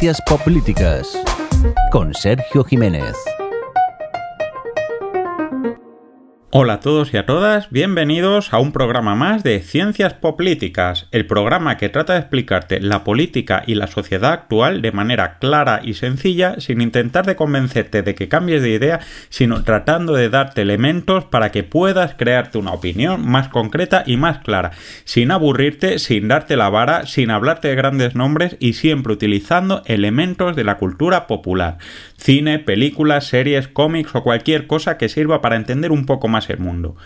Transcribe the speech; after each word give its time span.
Ciencias 0.00 0.22
Políticas 0.42 1.06
con 1.92 2.14
Sergio 2.14 2.64
Jiménez. 2.64 3.29
Hola 6.52 6.72
a 6.72 6.80
todos 6.80 7.14
y 7.14 7.16
a 7.16 7.26
todas, 7.26 7.70
bienvenidos 7.70 8.52
a 8.52 8.58
un 8.58 8.72
programa 8.72 9.14
más 9.14 9.44
de 9.44 9.60
Ciencias 9.60 10.14
Políticas, 10.14 11.06
el 11.12 11.24
programa 11.24 11.76
que 11.76 11.90
trata 11.90 12.14
de 12.14 12.18
explicarte 12.18 12.80
la 12.80 13.04
política 13.04 13.62
y 13.68 13.76
la 13.76 13.86
sociedad 13.86 14.32
actual 14.32 14.82
de 14.82 14.90
manera 14.90 15.38
clara 15.38 15.80
y 15.84 15.94
sencilla, 15.94 16.56
sin 16.58 16.80
intentar 16.80 17.24
de 17.24 17.36
convencerte 17.36 18.02
de 18.02 18.16
que 18.16 18.26
cambies 18.26 18.62
de 18.62 18.70
idea, 18.70 18.98
sino 19.28 19.62
tratando 19.62 20.12
de 20.12 20.28
darte 20.28 20.62
elementos 20.62 21.24
para 21.24 21.52
que 21.52 21.62
puedas 21.62 22.14
crearte 22.14 22.58
una 22.58 22.72
opinión 22.72 23.30
más 23.30 23.46
concreta 23.46 24.02
y 24.04 24.16
más 24.16 24.38
clara, 24.38 24.72
sin 25.04 25.30
aburrirte, 25.30 26.00
sin 26.00 26.26
darte 26.26 26.56
la 26.56 26.68
vara, 26.68 27.06
sin 27.06 27.30
hablarte 27.30 27.68
de 27.68 27.76
grandes 27.76 28.16
nombres 28.16 28.56
y 28.58 28.72
siempre 28.72 29.12
utilizando 29.12 29.82
elementos 29.86 30.56
de 30.56 30.64
la 30.64 30.78
cultura 30.78 31.28
popular, 31.28 31.78
cine, 32.16 32.58
películas, 32.58 33.28
series, 33.28 33.68
cómics 33.68 34.16
o 34.16 34.24
cualquier 34.24 34.66
cosa 34.66 34.98
que 34.98 35.08
sirva 35.08 35.40
para 35.40 35.54
entender 35.54 35.92
un 35.92 36.06
poco 36.06 36.26
más 36.26 36.39
el 36.48 36.58
mundo. 36.58 36.96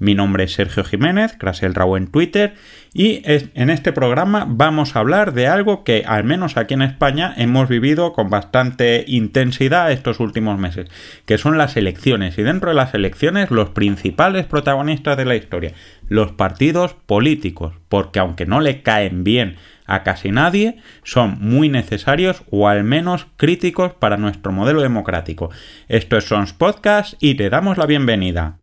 Mi 0.00 0.14
nombre 0.14 0.44
es 0.44 0.54
Sergio 0.54 0.82
Jiménez, 0.82 1.34
Crasel 1.38 1.74
Rao 1.74 1.98
en 1.98 2.06
Twitter, 2.06 2.54
y 2.94 3.20
en 3.26 3.68
este 3.68 3.92
programa 3.92 4.46
vamos 4.48 4.96
a 4.96 5.00
hablar 5.00 5.34
de 5.34 5.46
algo 5.46 5.84
que, 5.84 6.04
al 6.06 6.24
menos 6.24 6.56
aquí 6.56 6.72
en 6.72 6.80
España, 6.80 7.34
hemos 7.36 7.68
vivido 7.68 8.14
con 8.14 8.30
bastante 8.30 9.04
intensidad 9.06 9.92
estos 9.92 10.18
últimos 10.18 10.58
meses, 10.58 10.88
que 11.26 11.36
son 11.36 11.58
las 11.58 11.76
elecciones, 11.76 12.38
y 12.38 12.42
dentro 12.42 12.70
de 12.70 12.76
las 12.76 12.94
elecciones 12.94 13.50
los 13.50 13.68
principales 13.68 14.46
protagonistas 14.46 15.18
de 15.18 15.26
la 15.26 15.36
historia, 15.36 15.74
los 16.08 16.32
partidos 16.32 16.94
políticos, 16.94 17.74
porque 17.90 18.20
aunque 18.20 18.46
no 18.46 18.60
le 18.60 18.80
caen 18.80 19.22
bien 19.22 19.56
a 19.84 20.02
casi 20.02 20.30
nadie, 20.30 20.78
son 21.02 21.36
muy 21.40 21.68
necesarios 21.68 22.42
o 22.50 22.68
al 22.68 22.84
menos 22.84 23.26
críticos 23.36 23.92
para 23.92 24.16
nuestro 24.16 24.50
modelo 24.50 24.80
democrático. 24.80 25.50
Esto 25.88 26.16
es 26.16 26.24
Sons 26.24 26.54
Podcast 26.54 27.14
y 27.20 27.34
te 27.34 27.50
damos 27.50 27.76
la 27.76 27.84
bienvenida. 27.84 28.59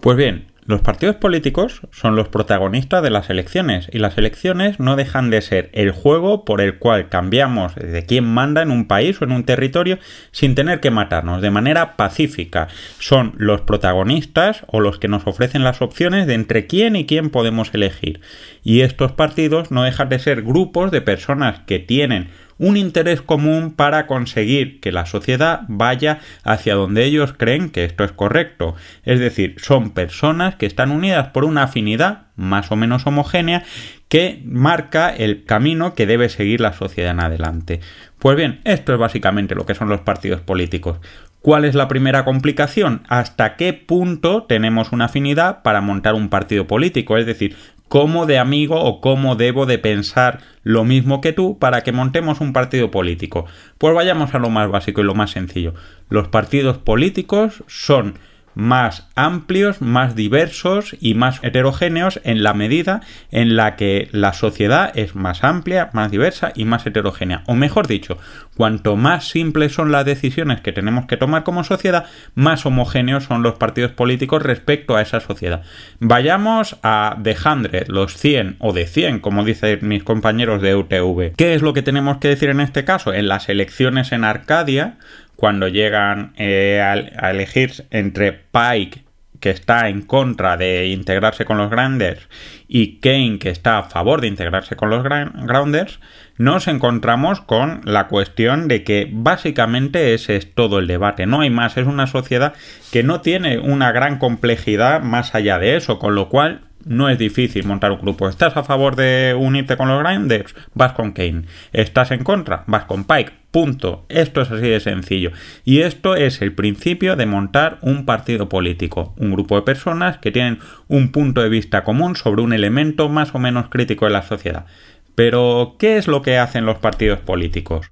Pues 0.00 0.16
bien, 0.16 0.52
los 0.64 0.80
partidos 0.80 1.16
políticos 1.16 1.80
son 1.90 2.14
los 2.14 2.28
protagonistas 2.28 3.02
de 3.02 3.10
las 3.10 3.30
elecciones 3.30 3.88
y 3.92 3.98
las 3.98 4.16
elecciones 4.16 4.78
no 4.78 4.94
dejan 4.94 5.28
de 5.28 5.42
ser 5.42 5.70
el 5.72 5.90
juego 5.90 6.44
por 6.44 6.60
el 6.60 6.78
cual 6.78 7.08
cambiamos 7.08 7.74
de 7.74 8.06
quién 8.06 8.24
manda 8.24 8.62
en 8.62 8.70
un 8.70 8.86
país 8.86 9.20
o 9.20 9.24
en 9.24 9.32
un 9.32 9.44
territorio 9.44 9.98
sin 10.30 10.54
tener 10.54 10.78
que 10.78 10.92
matarnos 10.92 11.42
de 11.42 11.50
manera 11.50 11.96
pacífica. 11.96 12.68
Son 13.00 13.34
los 13.38 13.62
protagonistas 13.62 14.64
o 14.68 14.78
los 14.78 15.00
que 15.00 15.08
nos 15.08 15.26
ofrecen 15.26 15.64
las 15.64 15.82
opciones 15.82 16.28
de 16.28 16.34
entre 16.34 16.68
quién 16.68 16.94
y 16.94 17.06
quién 17.06 17.30
podemos 17.30 17.74
elegir. 17.74 18.20
Y 18.62 18.82
estos 18.82 19.10
partidos 19.10 19.72
no 19.72 19.82
dejan 19.82 20.08
de 20.08 20.20
ser 20.20 20.42
grupos 20.42 20.92
de 20.92 21.00
personas 21.00 21.60
que 21.66 21.80
tienen 21.80 22.28
un 22.58 22.76
interés 22.76 23.22
común 23.22 23.72
para 23.74 24.06
conseguir 24.06 24.80
que 24.80 24.92
la 24.92 25.06
sociedad 25.06 25.62
vaya 25.68 26.20
hacia 26.44 26.74
donde 26.74 27.04
ellos 27.04 27.34
creen 27.36 27.70
que 27.70 27.84
esto 27.84 28.04
es 28.04 28.12
correcto. 28.12 28.74
Es 29.04 29.20
decir, 29.20 29.56
son 29.58 29.90
personas 29.90 30.56
que 30.56 30.66
están 30.66 30.90
unidas 30.90 31.28
por 31.28 31.44
una 31.44 31.64
afinidad 31.64 32.26
más 32.36 32.72
o 32.72 32.76
menos 32.76 33.06
homogénea 33.06 33.64
que 34.08 34.42
marca 34.44 35.08
el 35.10 35.44
camino 35.44 35.94
que 35.94 36.06
debe 36.06 36.28
seguir 36.28 36.60
la 36.60 36.72
sociedad 36.72 37.12
en 37.12 37.20
adelante. 37.20 37.80
Pues 38.18 38.36
bien, 38.36 38.60
esto 38.64 38.92
es 38.92 38.98
básicamente 38.98 39.54
lo 39.54 39.66
que 39.66 39.74
son 39.74 39.88
los 39.88 40.00
partidos 40.00 40.40
políticos. 40.40 41.00
¿Cuál 41.40 41.64
es 41.64 41.74
la 41.74 41.88
primera 41.88 42.24
complicación? 42.24 43.02
¿Hasta 43.08 43.56
qué 43.56 43.72
punto 43.72 44.44
tenemos 44.44 44.92
una 44.92 45.06
afinidad 45.06 45.62
para 45.62 45.80
montar 45.80 46.14
un 46.14 46.28
partido 46.28 46.68
político? 46.68 47.18
Es 47.18 47.26
decir, 47.26 47.56
cómo 47.92 48.24
de 48.24 48.38
amigo 48.38 48.80
o 48.80 49.02
cómo 49.02 49.36
debo 49.36 49.66
de 49.66 49.76
pensar 49.76 50.38
lo 50.62 50.82
mismo 50.82 51.20
que 51.20 51.34
tú 51.34 51.58
para 51.58 51.82
que 51.82 51.92
montemos 51.92 52.40
un 52.40 52.54
partido 52.54 52.90
político. 52.90 53.44
Pues 53.76 53.94
vayamos 53.94 54.32
a 54.32 54.38
lo 54.38 54.48
más 54.48 54.70
básico 54.70 55.02
y 55.02 55.04
lo 55.04 55.14
más 55.14 55.32
sencillo. 55.32 55.74
Los 56.08 56.28
partidos 56.28 56.78
políticos 56.78 57.62
son 57.66 58.14
más 58.54 59.08
amplios, 59.14 59.80
más 59.80 60.14
diversos 60.14 60.96
y 61.00 61.14
más 61.14 61.40
heterogéneos 61.42 62.20
en 62.24 62.42
la 62.42 62.54
medida 62.54 63.00
en 63.30 63.56
la 63.56 63.76
que 63.76 64.08
la 64.12 64.32
sociedad 64.32 64.92
es 64.96 65.14
más 65.14 65.44
amplia, 65.44 65.90
más 65.92 66.10
diversa 66.10 66.52
y 66.54 66.64
más 66.64 66.86
heterogénea. 66.86 67.42
O 67.46 67.54
mejor 67.54 67.86
dicho, 67.86 68.18
cuanto 68.56 68.96
más 68.96 69.28
simples 69.28 69.72
son 69.72 69.92
las 69.92 70.04
decisiones 70.04 70.60
que 70.60 70.72
tenemos 70.72 71.06
que 71.06 71.16
tomar 71.16 71.44
como 71.44 71.64
sociedad, 71.64 72.06
más 72.34 72.66
homogéneos 72.66 73.24
son 73.24 73.42
los 73.42 73.54
partidos 73.54 73.92
políticos 73.92 74.42
respecto 74.42 74.96
a 74.96 75.02
esa 75.02 75.20
sociedad. 75.20 75.62
Vayamos 76.00 76.76
a 76.82 77.16
de 77.18 77.34
100, 77.34 77.86
los 77.88 78.16
100 78.16 78.56
o 78.58 78.72
de 78.72 78.86
100, 78.86 79.20
como 79.20 79.44
dicen 79.44 79.80
mis 79.82 80.04
compañeros 80.04 80.62
de 80.62 80.74
UTV. 80.74 81.34
¿Qué 81.36 81.54
es 81.54 81.62
lo 81.62 81.72
que 81.72 81.82
tenemos 81.82 82.18
que 82.18 82.28
decir 82.28 82.50
en 82.50 82.60
este 82.60 82.84
caso? 82.84 83.12
En 83.12 83.28
las 83.28 83.48
elecciones 83.48 84.12
en 84.12 84.24
Arcadia, 84.24 84.98
cuando 85.42 85.66
llegan 85.66 86.34
eh, 86.36 86.80
a, 86.80 87.30
elegir 87.32 87.84
entre 87.90 88.30
Pike, 88.32 89.02
que 89.40 89.50
está 89.50 89.88
en 89.88 90.02
contra 90.02 90.56
de 90.56 90.86
integrarse 90.86 91.44
con 91.44 91.58
los 91.58 91.68
Grounders, 91.68 92.28
y 92.68 93.00
Kane, 93.00 93.40
que 93.40 93.50
está 93.50 93.78
a 93.78 93.82
favor 93.82 94.20
de 94.20 94.28
integrarse 94.28 94.76
con 94.76 94.88
los 94.88 95.02
Grounders, 95.02 95.98
nos 96.38 96.68
encontramos 96.68 97.40
con 97.40 97.80
la 97.84 98.06
cuestión 98.06 98.68
de 98.68 98.84
que 98.84 99.08
básicamente 99.10 100.14
ese 100.14 100.36
es 100.36 100.54
todo 100.54 100.78
el 100.78 100.86
debate. 100.86 101.26
No 101.26 101.40
hay 101.40 101.50
más, 101.50 101.76
es 101.76 101.88
una 101.88 102.06
sociedad 102.06 102.54
que 102.92 103.02
no 103.02 103.20
tiene 103.20 103.58
una 103.58 103.90
gran 103.90 104.18
complejidad 104.18 105.02
más 105.02 105.34
allá 105.34 105.58
de 105.58 105.74
eso, 105.74 105.98
con 105.98 106.14
lo 106.14 106.28
cual 106.28 106.60
no 106.84 107.08
es 107.08 107.18
difícil 107.18 107.64
montar 107.64 107.92
un 107.92 108.00
grupo. 108.00 108.28
¿Estás 108.28 108.56
a 108.56 108.64
favor 108.64 108.96
de 108.96 109.34
unirte 109.38 109.76
con 109.76 109.88
los 109.88 110.02
Grinders? 110.02 110.54
Vas 110.74 110.92
con 110.92 111.12
Kane. 111.12 111.42
¿Estás 111.72 112.10
en 112.10 112.24
contra? 112.24 112.64
Vas 112.66 112.84
con 112.84 113.04
Pike. 113.04 113.32
Punto. 113.50 114.06
Esto 114.08 114.40
es 114.40 114.50
así 114.50 114.68
de 114.68 114.80
sencillo. 114.80 115.30
Y 115.64 115.80
esto 115.80 116.16
es 116.16 116.40
el 116.40 116.54
principio 116.54 117.16
de 117.16 117.26
montar 117.26 117.78
un 117.82 118.06
partido 118.06 118.48
político. 118.48 119.14
Un 119.18 119.32
grupo 119.32 119.56
de 119.56 119.62
personas 119.62 120.18
que 120.18 120.32
tienen 120.32 120.58
un 120.88 121.12
punto 121.12 121.42
de 121.42 121.48
vista 121.48 121.84
común 121.84 122.16
sobre 122.16 122.42
un 122.42 122.52
elemento 122.52 123.08
más 123.08 123.34
o 123.34 123.38
menos 123.38 123.68
crítico 123.68 124.06
de 124.06 124.12
la 124.12 124.22
sociedad. 124.22 124.66
Pero, 125.14 125.76
¿qué 125.78 125.98
es 125.98 126.08
lo 126.08 126.22
que 126.22 126.38
hacen 126.38 126.64
los 126.64 126.78
partidos 126.78 127.20
políticos? 127.20 127.90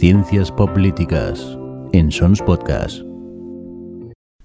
Ciencias 0.00 0.50
Políticas 0.50 1.58
en 1.92 2.10
Sons 2.10 2.40
Podcast. 2.40 3.09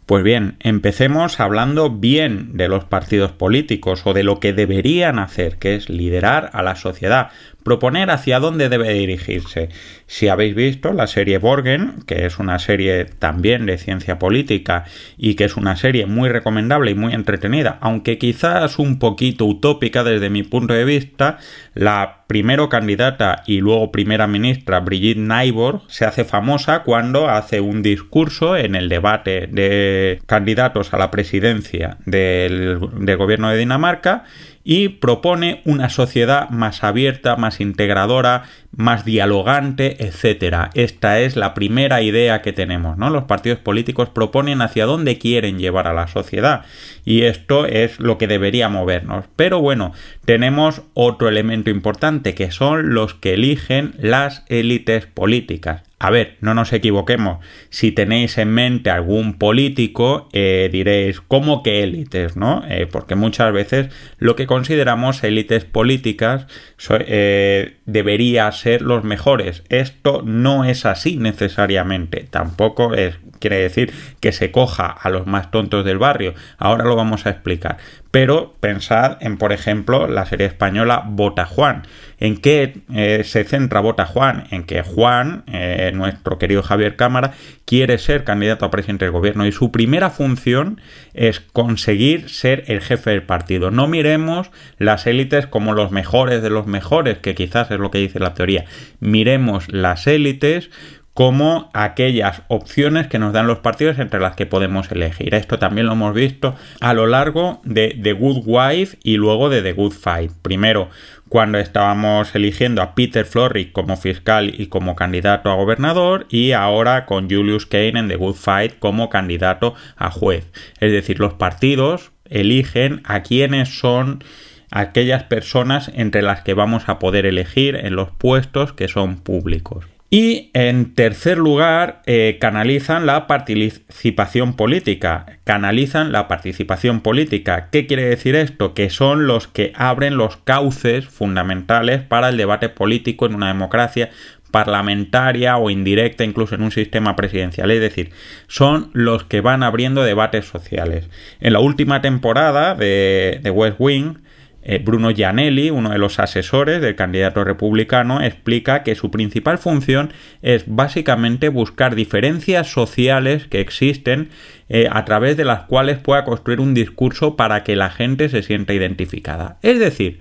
Pues 0.06 0.24
bien, 0.24 0.58
empecemos 0.60 1.40
hablando 1.40 1.90
bien 1.90 2.56
de 2.56 2.68
los 2.68 2.86
partidos 2.86 3.32
políticos 3.32 4.04
o 4.06 4.14
de 4.14 4.22
lo 4.22 4.40
que 4.40 4.54
deberían 4.54 5.18
hacer, 5.18 5.58
que 5.58 5.74
es 5.74 5.90
liderar 5.90 6.52
a 6.54 6.62
la 6.62 6.76
sociedad, 6.76 7.32
proponer 7.66 8.12
hacia 8.12 8.40
dónde 8.40 8.70
debe 8.70 8.94
dirigirse. 8.94 9.70
Si 10.06 10.28
habéis 10.28 10.54
visto 10.54 10.94
la 10.94 11.08
serie 11.08 11.40
Borgen, 11.40 12.04
que 12.06 12.28
es 12.28 12.38
una 12.38 12.60
serie 12.60 13.06
también 13.06 13.66
de 13.66 13.80
ciencia 13.80 14.20
política 14.20 14.86
y 15.18 15.34
que 15.34 15.46
es 15.46 15.58
una 15.58 15.76
serie 15.76 16.06
muy 16.06 16.30
recomendable 16.30 16.92
y 16.92 16.96
muy 16.96 17.16
entretenida, 17.16 17.80
aunque 17.82 18.20
quizás 18.20 18.78
un 18.78 19.00
poquito 19.00 19.46
utópica 19.46 20.04
desde 20.04 20.30
mi 20.30 20.44
punto 20.44 20.76
de 20.76 20.86
vista, 20.86 21.40
la 21.74 22.26
primero 22.28 22.70
candidata 22.70 23.42
y 23.48 23.62
luego 23.62 23.92
primera 23.92 24.28
ministra 24.28 24.80
Brigitte 24.82 25.18
Nyborg 25.18 25.82
se 25.88 26.06
hace 26.06 26.24
famosa 26.24 26.84
cuando 26.84 27.30
hace 27.30 27.62
un 27.62 27.82
discurso 27.82 28.58
en 28.58 28.76
el 28.76 28.90
debate 28.90 29.48
de 29.48 30.22
candidatos 30.28 30.94
a 30.94 31.00
la 31.00 31.10
presidencia 31.10 31.98
del, 32.06 32.80
del 33.00 33.18
gobierno 33.18 33.50
de 33.50 33.58
Dinamarca 33.58 34.26
y 34.68 34.90
propone 34.90 35.62
una 35.64 35.90
sociedad 35.90 36.50
más 36.50 36.84
abierta, 36.84 37.38
más 37.38 37.62
integradora, 37.62 38.44
más 38.76 39.06
dialogante, 39.06 40.06
etcétera. 40.06 40.70
Esta 40.74 41.20
es 41.20 41.36
la 41.36 41.54
primera 41.54 42.02
idea 42.02 42.42
que 42.42 42.54
tenemos, 42.54 42.98
¿no? 42.98 43.10
Los 43.10 43.24
partidos 43.24 43.60
políticos 43.60 44.10
proponen 44.10 44.62
hacia 44.62 44.86
dónde 44.86 45.18
quieren 45.18 45.60
llevar 45.60 45.88
a 45.88 45.94
la 45.94 46.08
sociedad 46.08 46.66
y 47.06 47.22
esto 47.22 47.66
es 47.66 48.00
lo 48.00 48.18
que 48.18 48.28
debería 48.28 48.68
movernos. 48.70 49.26
Pero 49.36 49.62
bueno, 49.62 49.94
tenemos 50.26 50.82
otro 50.94 51.30
elemento 51.30 51.70
importante 51.70 52.34
que 52.34 52.52
son 52.52 52.94
los 52.94 53.14
que 53.14 53.34
eligen 53.34 53.94
las 54.00 54.44
élites 54.50 55.06
políticas. 55.06 55.84
A 55.98 56.12
ver, 56.12 56.36
no 56.42 56.54
nos 56.54 56.74
equivoquemos. 56.74 57.44
Si 57.70 57.92
tenéis 57.92 58.38
en 58.38 58.50
mente 58.50 58.90
algún 58.90 59.40
político, 59.40 60.28
eh, 60.34 60.70
diréis, 60.72 61.22
¿cómo 61.22 61.64
que 61.64 61.84
élites? 61.84 62.36
¿No? 62.36 62.64
Eh, 62.68 62.86
porque 62.92 63.16
muchas 63.16 63.54
veces 63.54 63.88
lo 64.20 64.36
que 64.36 64.46
consideramos 64.46 65.24
élites 65.24 65.64
políticas 65.64 66.48
eh, 66.90 67.78
debería 67.86 68.52
ser 68.52 68.65
los 68.82 69.04
mejores. 69.04 69.64
Esto 69.70 70.22
no 70.24 70.66
es 70.66 70.86
así 70.86 71.18
necesariamente. 71.18 72.28
Tampoco 72.30 72.94
es 72.94 73.16
quiere 73.40 73.58
decir 73.58 73.94
que 74.20 74.32
se 74.32 74.52
coja 74.52 74.88
a 74.88 75.10
los 75.10 75.28
más 75.28 75.52
tontos 75.52 75.86
del 75.86 75.98
barrio. 75.98 76.34
Ahora 76.58 76.86
lo 76.86 76.96
vamos 76.96 77.26
a 77.26 77.30
explicar. 77.30 77.78
Pero 78.12 78.56
pensad 78.62 79.18
en, 79.20 79.38
por 79.38 79.52
ejemplo, 79.52 80.08
la 80.08 80.26
serie 80.26 80.48
española 80.48 81.04
Bota 81.06 81.46
Juan. 81.46 81.84
¿En 82.18 82.38
qué 82.38 82.82
eh, 82.94 83.24
se 83.26 83.44
centra 83.44 83.82
Bota 83.82 84.06
Juan? 84.06 84.46
En 84.52 84.64
que 84.64 84.84
Juan, 84.84 85.44
eh, 85.48 85.92
nuestro 85.94 86.38
querido 86.38 86.64
Javier 86.64 86.96
Cámara, 86.96 87.34
quiere 87.66 87.98
ser 87.98 88.24
candidato 88.24 88.64
a 88.64 88.72
presidente 88.72 89.04
del 89.04 89.12
gobierno 89.12 89.46
y 89.46 89.52
su 89.52 89.70
primera 89.70 90.10
función 90.12 90.80
es 91.14 91.42
conseguir 91.42 92.30
ser 92.30 92.64
el 92.68 92.80
jefe 92.80 93.10
del 93.10 93.24
partido. 93.24 93.70
No 93.70 93.88
miremos 93.88 94.50
las 94.78 95.08
élites 95.08 95.46
como 95.46 95.74
los 95.74 95.92
mejores 95.92 96.42
de 96.42 96.50
los 96.50 96.68
mejores, 96.68 97.18
que 97.18 97.36
quizás 97.36 97.70
es 97.72 97.80
lo 97.80 97.92
que 97.92 97.98
dice 97.98 98.20
la 98.20 98.34
teoría. 98.34 98.64
Miremos 99.02 99.68
las 99.68 100.08
élites 100.08 100.70
como 101.16 101.70
aquellas 101.74 102.42
opciones 102.50 103.08
que 103.08 103.20
nos 103.20 103.32
dan 103.32 103.48
los 103.48 103.60
partidos 103.60 104.00
entre 104.00 104.20
las 104.20 104.36
que 104.36 104.46
podemos 104.46 104.92
elegir. 104.92 105.34
Esto 105.34 105.58
también 105.58 105.88
lo 105.88 105.94
hemos 105.94 106.14
visto 106.14 106.56
a 106.82 106.94
lo 106.94 107.08
largo 107.08 107.62
de 107.64 107.98
The 108.04 108.12
Good 108.12 108.44
Wife 108.46 108.98
y 109.02 109.16
luego 109.16 109.50
de 109.50 109.62
The 109.62 109.72
Good 109.72 109.94
Fight. 109.94 110.34
Primero, 110.42 110.90
cuando 111.30 111.58
estábamos 111.58 112.36
eligiendo 112.36 112.82
a 112.82 112.96
Peter 112.96 113.24
Florrick 113.24 113.72
como 113.72 113.96
fiscal 113.96 114.54
y 114.60 114.68
como 114.68 114.98
candidato 114.98 115.50
a 115.50 115.56
gobernador 115.56 116.28
y 116.30 116.52
ahora 116.52 117.06
con 117.06 117.30
Julius 117.30 117.66
Kane 117.66 117.98
en 117.98 118.10
The 118.10 118.18
Good 118.18 118.36
Fight 118.36 118.80
como 118.80 119.10
candidato 119.10 119.74
a 119.96 120.12
juez. 120.12 120.52
Es 120.82 120.92
decir, 120.92 121.22
los 121.22 121.34
partidos 121.36 122.12
eligen 122.30 123.02
a 123.06 123.24
quienes 123.24 123.80
son 123.80 124.22
aquellas 124.70 125.24
personas 125.24 125.90
entre 125.96 126.22
las 126.22 126.42
que 126.42 126.54
vamos 126.54 126.90
a 126.90 127.00
poder 127.00 127.26
elegir 127.26 127.78
en 127.78 127.96
los 127.96 128.12
puestos 128.12 128.74
que 128.74 128.90
son 128.90 129.16
públicos. 129.16 129.95
Y 130.18 130.50
en 130.54 130.96
tercer 130.96 131.38
lugar, 131.38 132.02
eh, 132.06 132.38
canalizan 132.40 133.06
la 133.06 133.28
participación 133.28 134.56
política. 134.56 135.26
Canalizan 135.44 136.14
la 136.14 136.30
participación 136.30 137.02
política. 137.02 137.68
¿Qué 137.70 137.86
quiere 137.86 138.06
decir 138.06 138.34
esto? 138.36 138.74
Que 138.74 138.90
son 138.90 139.28
los 139.28 139.50
que 139.50 139.74
abren 139.76 140.16
los 140.16 140.38
cauces 140.38 141.06
fundamentales 141.06 142.02
para 142.02 142.30
el 142.30 142.38
debate 142.38 142.70
político 142.70 143.26
en 143.26 143.36
una 143.36 143.50
democracia 143.50 144.10
parlamentaria 144.52 145.58
o 145.58 145.70
indirecta, 145.70 146.24
incluso 146.24 146.56
en 146.56 146.62
un 146.62 146.72
sistema 146.72 147.18
presidencial. 147.18 147.70
Es 147.72 147.82
decir, 147.82 148.12
son 148.48 148.92
los 148.94 149.26
que 149.26 149.42
van 149.42 149.64
abriendo 149.64 150.02
debates 150.02 150.46
sociales. 150.46 151.10
En 151.42 151.52
la 151.52 151.60
última 151.60 152.02
temporada 152.02 152.74
de, 152.74 153.42
de 153.44 153.50
West 153.50 153.76
Wing, 153.80 154.20
eh, 154.68 154.80
Bruno 154.80 155.12
Gianelli, 155.12 155.70
uno 155.70 155.92
de 155.92 156.00
los 156.00 156.20
asesores 156.20 156.82
del 156.82 156.96
candidato 156.96 157.44
republicano, 157.44 158.22
explica 158.22 158.82
que 158.82 158.96
su 158.96 159.12
principal 159.12 159.60
función 159.60 160.12
es 160.42 160.64
básicamente 160.66 161.50
buscar 161.50 161.94
diferencias 161.94 162.68
sociales 162.68 163.46
que 163.48 163.62
existen 163.62 164.30
eh, 164.68 164.88
a 164.92 165.06
través 165.06 165.38
de 165.38 165.46
las 165.46 165.62
cuales 165.66 166.00
pueda 166.00 166.26
construir 166.26 166.60
un 166.60 166.74
discurso 166.74 167.36
para 167.36 167.64
que 167.64 167.76
la 167.76 167.92
gente 167.92 168.28
se 168.28 168.42
sienta 168.42 168.74
identificada. 168.74 169.60
Es 169.62 169.78
decir, 169.78 170.20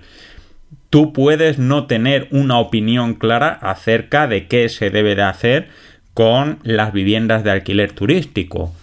tú 0.91 1.11
puedes 1.11 1.57
no 1.57 1.87
tener 1.87 2.27
una 2.29 2.59
opinión 2.59 3.15
clara 3.15 3.49
acerca 3.49 4.27
de 4.27 4.45
qué 4.45 4.69
se 4.69 4.91
debe 4.91 5.15
de 5.15 5.23
hacer 5.23 5.69
con 6.13 6.59
las 6.61 6.93
viviendas 6.93 7.43
de 7.43 7.49
alquiler 7.49 7.93
turístico 7.93 8.73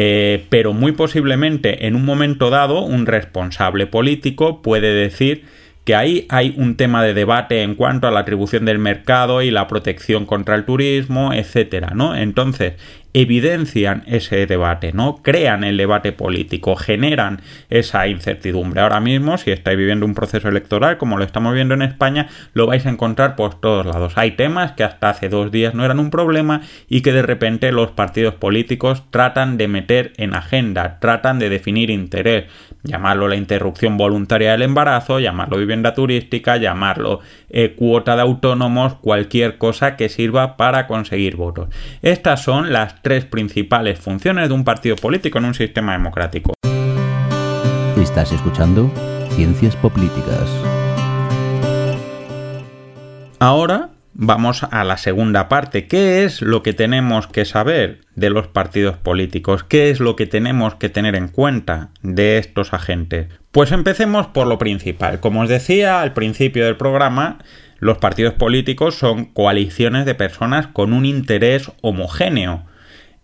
eh, 0.00 0.46
pero 0.48 0.72
muy 0.72 0.92
posiblemente 0.92 1.88
en 1.88 1.96
un 1.96 2.04
momento 2.04 2.50
dado 2.50 2.82
un 2.82 3.04
responsable 3.04 3.88
político 3.88 4.62
puede 4.62 4.94
decir 4.94 5.42
que 5.82 5.96
ahí 5.96 6.24
hay 6.28 6.54
un 6.56 6.76
tema 6.76 7.02
de 7.02 7.14
debate 7.14 7.62
en 7.62 7.74
cuanto 7.74 8.06
a 8.06 8.12
la 8.12 8.20
atribución 8.20 8.64
del 8.64 8.78
mercado 8.78 9.42
y 9.42 9.50
la 9.50 9.66
protección 9.66 10.24
contra 10.24 10.54
el 10.54 10.64
turismo, 10.64 11.32
etcétera, 11.32 11.94
¿no? 11.96 12.14
Entonces, 12.14 12.74
evidencian 13.14 14.04
ese 14.06 14.46
debate, 14.46 14.92
¿no? 14.92 15.22
Crean 15.22 15.64
el 15.64 15.76
debate 15.76 16.12
político, 16.12 16.76
generan 16.76 17.40
esa 17.70 18.06
incertidumbre. 18.06 18.80
Ahora 18.80 19.00
mismo, 19.00 19.38
si 19.38 19.50
estáis 19.50 19.78
viviendo 19.78 20.06
un 20.06 20.14
proceso 20.14 20.48
electoral 20.48 20.98
como 20.98 21.16
lo 21.16 21.24
estamos 21.24 21.54
viendo 21.54 21.74
en 21.74 21.82
España, 21.82 22.28
lo 22.52 22.66
vais 22.66 22.86
a 22.86 22.90
encontrar 22.90 23.36
por 23.36 23.58
todos 23.60 23.86
lados. 23.86 24.12
Hay 24.16 24.32
temas 24.32 24.72
que 24.72 24.84
hasta 24.84 25.10
hace 25.10 25.28
dos 25.28 25.50
días 25.50 25.74
no 25.74 25.84
eran 25.84 25.98
un 25.98 26.10
problema 26.10 26.60
y 26.88 27.00
que 27.00 27.12
de 27.12 27.22
repente 27.22 27.72
los 27.72 27.90
partidos 27.90 28.34
políticos 28.34 29.04
tratan 29.10 29.56
de 29.56 29.68
meter 29.68 30.12
en 30.16 30.34
agenda, 30.34 30.98
tratan 31.00 31.38
de 31.38 31.48
definir 31.48 31.90
interés, 31.90 32.44
llamarlo 32.82 33.28
la 33.28 33.36
interrupción 33.36 33.96
voluntaria 33.96 34.52
del 34.52 34.62
embarazo, 34.62 35.18
llamarlo 35.18 35.58
vivienda 35.58 35.94
turística, 35.94 36.56
llamarlo 36.56 37.20
eh, 37.50 37.74
cuota 37.74 38.16
de 38.16 38.22
autónomos, 38.22 38.94
cualquier 38.94 39.58
cosa 39.58 39.96
que 39.96 40.08
sirva 40.08 40.56
para 40.56 40.86
conseguir 40.86 41.36
votos. 41.36 41.68
Estas 42.02 42.42
son 42.42 42.72
las 42.98 43.02
tres 43.02 43.24
principales 43.24 43.98
funciones 43.98 44.48
de 44.48 44.54
un 44.54 44.64
partido 44.64 44.96
político 44.96 45.38
en 45.38 45.44
un 45.44 45.54
sistema 45.54 45.92
democrático. 45.92 46.54
Estás 47.96 48.32
escuchando 48.32 48.90
Ciencias 49.30 49.76
Políticas. 49.76 50.48
Ahora 53.38 53.90
vamos 54.14 54.64
a 54.64 54.82
la 54.82 54.96
segunda 54.96 55.48
parte. 55.48 55.86
¿Qué 55.86 56.24
es 56.24 56.42
lo 56.42 56.64
que 56.64 56.72
tenemos 56.72 57.28
que 57.28 57.44
saber 57.44 58.00
de 58.16 58.30
los 58.30 58.48
partidos 58.48 58.96
políticos? 58.96 59.62
¿Qué 59.62 59.90
es 59.90 60.00
lo 60.00 60.16
que 60.16 60.26
tenemos 60.26 60.74
que 60.74 60.88
tener 60.88 61.14
en 61.14 61.28
cuenta 61.28 61.90
de 62.02 62.38
estos 62.38 62.72
agentes? 62.72 63.28
Pues 63.52 63.70
empecemos 63.70 64.26
por 64.26 64.48
lo 64.48 64.58
principal. 64.58 65.20
Como 65.20 65.42
os 65.42 65.48
decía 65.48 66.00
al 66.02 66.14
principio 66.14 66.64
del 66.64 66.76
programa, 66.76 67.38
los 67.78 67.98
partidos 67.98 68.34
políticos 68.34 68.96
son 68.96 69.26
coaliciones 69.26 70.04
de 70.04 70.16
personas 70.16 70.66
con 70.66 70.92
un 70.92 71.04
interés 71.04 71.70
homogéneo 71.80 72.64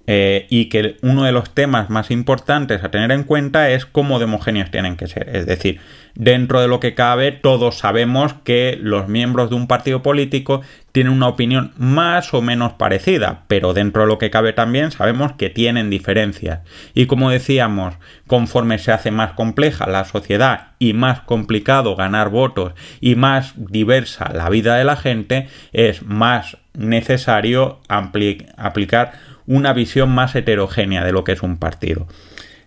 eh, 0.06 0.46
y 0.50 0.66
que 0.66 0.96
uno 1.00 1.24
de 1.24 1.32
los 1.32 1.54
temas 1.54 1.88
más 1.88 2.10
importantes 2.10 2.84
a 2.84 2.90
tener 2.90 3.10
en 3.10 3.24
cuenta 3.24 3.70
es 3.70 3.86
cómo 3.86 4.18
de 4.18 4.26
homogéneos 4.26 4.70
tienen 4.70 4.96
que 4.96 5.06
ser. 5.06 5.34
Es 5.34 5.46
decir, 5.46 5.80
dentro 6.14 6.60
de 6.60 6.68
lo 6.68 6.78
que 6.78 6.94
cabe, 6.94 7.32
todos 7.32 7.78
sabemos 7.78 8.34
que 8.44 8.78
los 8.80 9.08
miembros 9.08 9.48
de 9.48 9.56
un 9.56 9.66
partido 9.66 10.02
político 10.02 10.60
tienen 10.92 11.12
una 11.12 11.28
opinión 11.28 11.72
más 11.78 12.34
o 12.34 12.42
menos 12.42 12.74
parecida, 12.74 13.44
pero 13.48 13.72
dentro 13.72 14.02
de 14.02 14.08
lo 14.08 14.18
que 14.18 14.30
cabe 14.30 14.52
también 14.52 14.90
sabemos 14.90 15.32
que 15.32 15.48
tienen 15.50 15.88
diferencias. 15.90 16.60
Y 16.92 17.06
como 17.06 17.30
decíamos, 17.30 17.94
conforme 18.26 18.78
se 18.78 18.92
hace 18.92 19.10
más 19.10 19.32
compleja 19.32 19.86
la 19.88 20.04
sociedad 20.04 20.68
y 20.78 20.92
más 20.92 21.20
complicado 21.22 21.96
ganar 21.96 22.28
votos 22.28 22.74
y 23.00 23.14
más 23.14 23.54
diversa 23.56 24.30
la 24.34 24.50
vida 24.50 24.76
de 24.76 24.84
la 24.84 24.96
gente, 24.96 25.48
es 25.72 26.02
más 26.02 26.58
necesario 26.74 27.80
aplicar 27.88 29.12
una 29.46 29.72
visión 29.72 30.10
más 30.10 30.34
heterogénea 30.34 31.04
de 31.04 31.12
lo 31.12 31.24
que 31.24 31.32
es 31.32 31.42
un 31.42 31.56
partido. 31.56 32.06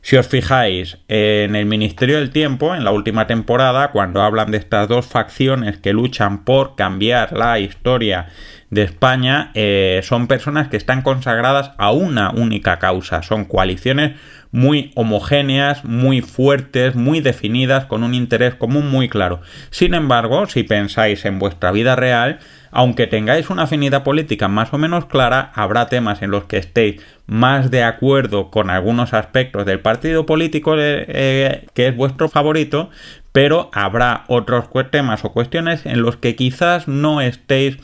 Si 0.01 0.15
os 0.15 0.27
fijáis, 0.27 0.99
en 1.09 1.55
el 1.55 1.65
Ministerio 1.65 2.17
del 2.17 2.29
Tiempo, 2.29 2.73
en 2.73 2.85
la 2.85 2.91
última 2.91 3.27
temporada, 3.27 3.91
cuando 3.91 4.21
hablan 4.21 4.51
de 4.51 4.57
estas 4.57 4.87
dos 4.87 5.05
facciones 5.05 5.79
que 5.79 5.91
luchan 5.91 6.45
por 6.45 6.75
cambiar 6.75 7.33
la 7.33 7.59
historia 7.59 8.27
de 8.69 8.83
España, 8.83 9.51
eh, 9.53 9.99
son 10.03 10.27
personas 10.27 10.69
que 10.69 10.77
están 10.77 11.01
consagradas 11.01 11.71
a 11.77 11.91
una 11.91 12.31
única 12.31 12.79
causa. 12.79 13.21
Son 13.21 13.43
coaliciones 13.43 14.13
muy 14.51 14.91
homogéneas, 14.95 15.83
muy 15.83 16.21
fuertes, 16.21 16.95
muy 16.95 17.21
definidas, 17.21 17.85
con 17.85 18.03
un 18.03 18.13
interés 18.13 18.55
común 18.55 18.89
muy 18.89 19.09
claro. 19.09 19.41
Sin 19.69 19.93
embargo, 19.93 20.45
si 20.47 20.63
pensáis 20.63 21.25
en 21.25 21.39
vuestra 21.39 21.71
vida 21.71 21.95
real, 21.95 22.39
aunque 22.71 23.07
tengáis 23.07 23.49
una 23.49 23.63
afinidad 23.63 24.03
política 24.03 24.47
más 24.47 24.73
o 24.73 24.77
menos 24.77 25.05
clara, 25.05 25.51
habrá 25.55 25.87
temas 25.87 26.21
en 26.21 26.31
los 26.31 26.45
que 26.45 26.57
estéis 26.57 27.01
más 27.25 27.71
de 27.71 27.83
acuerdo 27.83 28.49
con 28.51 28.69
algunos 28.69 29.13
aspectos 29.13 29.65
del 29.65 29.79
partido 29.79 30.25
político 30.25 30.75
eh, 30.77 31.65
que 31.73 31.87
es 31.87 31.95
vuestro 31.95 32.29
favorito, 32.29 32.89
pero 33.31 33.69
habrá 33.73 34.23
otros 34.27 34.65
temas 34.91 35.25
o 35.25 35.31
cuestiones 35.31 35.85
en 35.85 36.01
los 36.01 36.17
que 36.17 36.35
quizás 36.35 36.87
no 36.87 37.21
estéis 37.21 37.77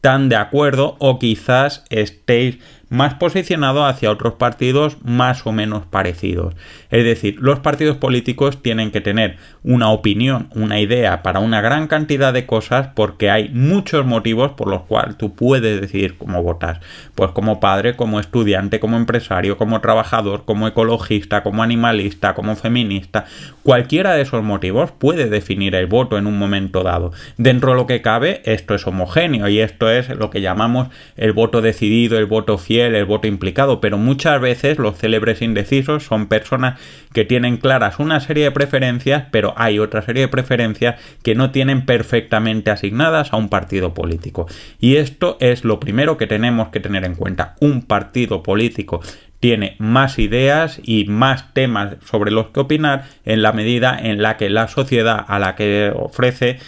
tan 0.00 0.28
de 0.28 0.36
acuerdo 0.36 0.96
o 1.00 1.18
quizás 1.18 1.84
estéis 1.90 2.58
más 2.88 3.14
posicionado 3.14 3.84
hacia 3.84 4.10
otros 4.10 4.34
partidos 4.34 4.98
más 5.02 5.46
o 5.46 5.52
menos 5.52 5.84
parecidos. 5.86 6.54
Es 6.90 7.04
decir, 7.04 7.36
los 7.40 7.58
partidos 7.58 7.96
políticos 7.96 8.62
tienen 8.62 8.92
que 8.92 9.00
tener 9.00 9.36
una 9.64 9.90
opinión, 9.90 10.48
una 10.54 10.78
idea 10.78 11.22
para 11.22 11.40
una 11.40 11.60
gran 11.60 11.88
cantidad 11.88 12.32
de 12.32 12.46
cosas 12.46 12.88
porque 12.94 13.30
hay 13.30 13.48
muchos 13.48 14.06
motivos 14.06 14.52
por 14.52 14.68
los 14.68 14.82
cuales 14.82 15.16
tú 15.16 15.34
puedes 15.34 15.80
decidir 15.80 16.16
cómo 16.16 16.42
votas. 16.42 16.78
Pues 17.16 17.32
como 17.32 17.58
padre, 17.58 17.96
como 17.96 18.20
estudiante, 18.20 18.78
como 18.78 18.96
empresario, 18.96 19.56
como 19.56 19.80
trabajador, 19.80 20.44
como 20.44 20.68
ecologista, 20.68 21.42
como 21.42 21.64
animalista, 21.64 22.34
como 22.34 22.54
feminista. 22.54 23.24
Cualquiera 23.64 24.14
de 24.14 24.22
esos 24.22 24.44
motivos 24.44 24.92
puede 24.92 25.28
definir 25.28 25.74
el 25.74 25.86
voto 25.86 26.18
en 26.18 26.28
un 26.28 26.38
momento 26.38 26.84
dado. 26.84 27.12
Dentro 27.36 27.70
de 27.70 27.76
lo 27.76 27.86
que 27.86 28.00
cabe, 28.00 28.42
esto 28.44 28.76
es 28.76 28.86
homogéneo 28.86 29.48
y 29.48 29.58
esto 29.58 29.90
es 29.90 30.08
lo 30.10 30.30
que 30.30 30.40
llamamos 30.40 30.88
el 31.16 31.32
voto 31.32 31.62
decidido, 31.62 32.18
el 32.18 32.26
voto 32.26 32.58
fiel 32.58 32.75
el 32.80 33.04
voto 33.04 33.26
implicado, 33.26 33.80
pero 33.80 33.98
muchas 33.98 34.40
veces 34.40 34.78
los 34.78 34.96
célebres 34.98 35.42
indecisos 35.42 36.04
son 36.04 36.26
personas 36.26 36.78
que 37.12 37.24
tienen 37.24 37.56
claras 37.56 37.98
una 37.98 38.20
serie 38.20 38.44
de 38.44 38.50
preferencias, 38.50 39.24
pero 39.30 39.54
hay 39.56 39.78
otra 39.78 40.02
serie 40.02 40.22
de 40.22 40.28
preferencias 40.28 41.00
que 41.22 41.34
no 41.34 41.50
tienen 41.50 41.86
perfectamente 41.86 42.70
asignadas 42.70 43.32
a 43.32 43.36
un 43.36 43.48
partido 43.48 43.94
político. 43.94 44.46
Y 44.80 44.96
esto 44.96 45.36
es 45.40 45.64
lo 45.64 45.80
primero 45.80 46.16
que 46.16 46.26
tenemos 46.26 46.68
que 46.68 46.80
tener 46.80 47.04
en 47.04 47.14
cuenta. 47.14 47.56
Un 47.60 47.82
partido 47.82 48.42
político 48.42 49.00
tiene 49.40 49.76
más 49.78 50.18
ideas 50.18 50.80
y 50.82 51.04
más 51.04 51.52
temas 51.52 51.96
sobre 52.04 52.30
los 52.30 52.48
que 52.48 52.60
opinar 52.60 53.04
en 53.24 53.42
la 53.42 53.52
medida 53.52 53.98
en 54.00 54.22
la 54.22 54.36
que 54.36 54.50
la 54.50 54.68
sociedad 54.68 55.24
a 55.26 55.38
la 55.38 55.54
que 55.54 55.92
ofrece 55.94 56.58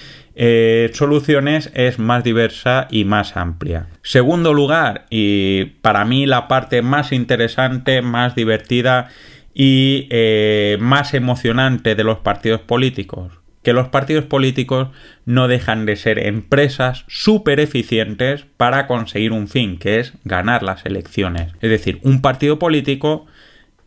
eh, 0.41 0.93
soluciones 0.95 1.73
es 1.75 1.99
más 1.99 2.23
diversa 2.23 2.87
y 2.93 3.05
más 3.05 3.37
amplia. 3.37 3.89
Segundo 4.03 4.55
lugar, 4.55 5.07
y 5.11 5.65
para 5.83 6.05
mí 6.05 6.27
la 6.27 6.47
parte 6.47 6.81
más 6.81 7.11
interesante, 7.11 8.03
más 8.03 8.37
divertida 8.37 9.09
y 9.53 10.07
eh, 10.11 10.79
más 10.79 11.13
emocionante 11.13 11.97
de 11.97 12.05
los 12.05 12.19
partidos 12.19 12.61
políticos, 12.61 13.33
que 13.65 13.73
los 13.73 13.89
partidos 13.89 14.27
políticos 14.27 14.91
no 15.27 15.49
dejan 15.49 15.87
de 15.87 15.97
ser 15.97 16.21
empresas 16.25 17.05
súper 17.09 17.59
eficientes 17.59 18.47
para 18.57 18.87
conseguir 18.87 19.33
un 19.33 19.49
fin, 19.49 19.77
que 19.77 19.99
es 19.99 20.13
ganar 20.23 20.63
las 20.63 20.87
elecciones. 20.87 21.53
Es 21.61 21.69
decir, 21.69 21.99
un 22.05 22.23
partido 22.23 22.61
político 22.61 23.27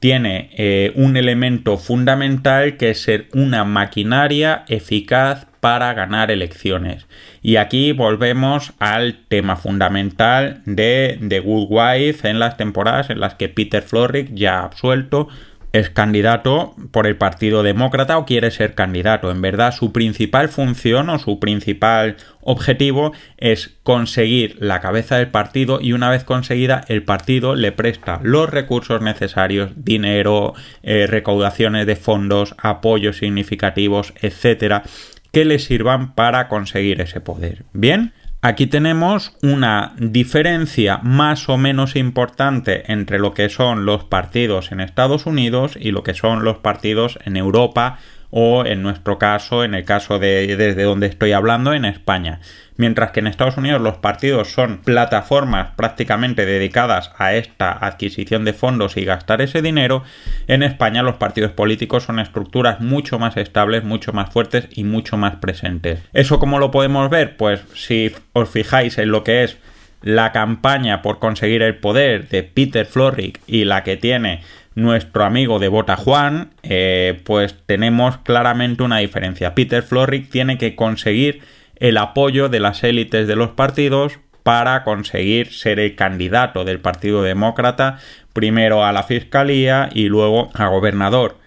tiene 0.02 0.50
eh, 0.58 0.92
un 0.96 1.16
elemento 1.16 1.78
fundamental 1.78 2.76
que 2.76 2.90
es 2.90 3.04
ser 3.04 3.28
una 3.34 3.66
maquinaria 3.66 4.66
eficaz 4.68 5.46
para 5.60 5.94
ganar 5.94 6.32
elecciones. 6.32 7.06
Y 7.44 7.58
aquí 7.58 7.92
volvemos 7.92 8.74
al 8.80 9.20
tema 9.28 9.58
fundamental 9.58 10.64
de 10.66 11.20
The 11.26 11.40
Good 11.42 11.68
Wife 11.70 12.28
en 12.28 12.40
las 12.40 12.58
temporadas 12.58 13.12
en 13.12 13.20
las 13.20 13.36
que 13.36 13.48
Peter 13.48 13.84
Florrick 13.84 14.34
ya 14.34 14.64
absuelto 14.64 15.28
es 15.74 15.90
candidato 15.90 16.76
por 16.92 17.08
el 17.08 17.16
Partido 17.16 17.64
Demócrata 17.64 18.18
o 18.18 18.26
quiere 18.26 18.52
ser 18.52 18.74
candidato. 18.76 19.32
En 19.32 19.42
verdad, 19.42 19.74
su 19.74 19.92
principal 19.92 20.50
función 20.50 21.10
o 21.10 21.20
su 21.20 21.40
principal 21.40 22.18
objetivo 22.42 23.14
es 23.38 23.78
conseguir 23.84 24.58
la 24.60 24.82
cabeza 24.82 25.18
del 25.18 25.30
partido 25.30 25.80
y 25.82 25.94
una 25.94 26.10
vez 26.10 26.24
conseguida 26.24 26.84
el 26.88 27.04
partido 27.04 27.56
le 27.56 27.72
presta 27.72 28.20
los 28.24 28.50
recursos 28.50 29.02
necesarios, 29.02 29.72
dinero, 29.76 30.54
eh, 30.84 31.08
recaudaciones 31.08 31.86
de 31.86 31.96
fondos, 31.96 32.56
apoyos 32.58 33.18
significativos, 33.18 34.14
etcétera, 34.22 34.84
que 35.32 35.46
le 35.46 35.60
sirvan 35.60 36.14
para 36.14 36.48
conseguir 36.48 37.00
ese 37.00 37.22
poder. 37.22 37.64
Bien, 37.74 38.14
Aquí 38.44 38.66
tenemos 38.66 39.38
una 39.44 39.94
diferencia 40.00 40.98
más 41.04 41.48
o 41.48 41.60
menos 41.60 41.96
importante 41.96 42.92
entre 42.92 43.20
lo 43.20 43.36
que 43.36 43.50
son 43.50 43.86
los 43.86 44.04
partidos 44.04 44.72
en 44.72 44.80
Estados 44.80 45.28
Unidos 45.28 45.78
y 45.80 45.92
lo 45.92 46.02
que 46.02 46.16
son 46.16 46.44
los 46.44 46.58
partidos 46.58 47.20
en 47.24 47.38
Europa 47.38 48.00
o 48.32 48.66
en 48.66 48.82
nuestro 48.82 49.20
caso, 49.20 49.64
en 49.64 49.76
el 49.76 49.86
caso 49.86 50.18
de 50.18 50.56
desde 50.56 50.84
donde 50.84 51.08
estoy 51.08 51.34
hablando, 51.34 51.74
en 51.74 51.86
España. 51.86 52.40
Mientras 52.78 53.12
que 53.12 53.20
en 53.20 53.28
Estados 53.28 53.58
Unidos 53.58 53.82
los 53.82 53.98
partidos 53.98 54.52
son 54.52 54.80
plataformas 54.80 55.76
prácticamente 55.76 56.46
dedicadas 56.46 57.12
a 57.18 57.34
esta 57.34 57.72
adquisición 57.72 58.44
de 58.44 58.54
fondos 58.54 58.98
y 58.98 59.06
gastar 59.06 59.42
ese 59.42 59.62
dinero, 59.62 60.04
en 60.48 60.64
España 60.64 61.04
los 61.04 61.18
partidos 61.18 61.52
políticos 61.52 62.06
son 62.06 62.20
estructuras 62.20 62.80
mucho 62.80 63.20
más 63.20 63.38
estables, 63.38 63.84
mucho 63.84 64.14
más 64.14 64.32
fuertes 64.32 64.68
y 64.72 64.84
mucho 64.84 65.18
más 65.18 65.36
presentes. 65.36 66.00
¿Eso 66.14 66.40
cómo 66.40 66.58
lo 66.58 66.72
podemos 66.72 67.10
ver? 67.10 67.38
Pues 67.38 67.62
si 67.76 68.12
os 68.34 68.50
fijáis 68.50 68.98
en 68.98 69.12
lo 69.12 69.24
que 69.24 69.44
es 69.44 69.58
la 70.02 70.32
campaña 70.32 71.02
por 71.02 71.20
conseguir 71.20 71.62
el 71.62 71.76
poder 71.76 72.28
de 72.30 72.44
Peter 72.44 72.86
Florrick 72.86 73.40
y 73.46 73.66
la 73.66 73.84
que 73.84 73.98
tiene 73.98 74.42
nuestro 74.76 75.24
amigo 75.26 75.60
de 75.60 75.68
Bota 75.68 75.98
Juan, 75.98 76.52
eh, 76.64 77.22
pues 77.26 77.56
tenemos 77.66 78.18
claramente 78.20 78.84
una 78.84 79.00
diferencia. 79.00 79.54
Peter 79.54 79.84
Florrick 79.84 80.30
tiene 80.30 80.58
que 80.58 80.76
conseguir 80.76 81.42
el 81.76 81.98
apoyo 81.98 82.48
de 82.48 82.60
las 82.60 82.84
élites 82.84 83.28
de 83.28 83.36
los 83.36 83.50
partidos 83.50 84.20
para 84.44 84.84
conseguir 84.84 85.52
ser 85.52 85.80
el 85.80 85.96
candidato 85.96 86.64
del 86.64 86.80
Partido 86.80 87.22
Demócrata, 87.22 88.00
primero 88.34 88.86
a 88.86 88.92
la 88.92 89.04
Fiscalía 89.04 89.90
y 89.94 90.08
luego 90.08 90.50
a 90.54 90.68
gobernador. 90.68 91.38